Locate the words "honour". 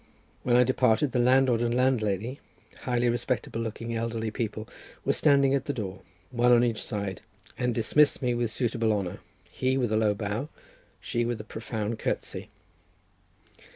8.93-9.19